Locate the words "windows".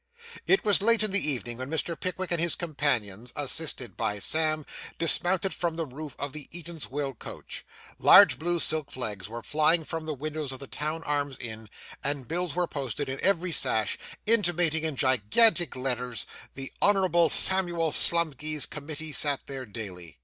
10.15-10.51